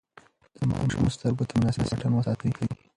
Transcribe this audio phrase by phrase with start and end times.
[0.57, 2.49] د ماشوم سترګو ته مناسب واټن وساتئ.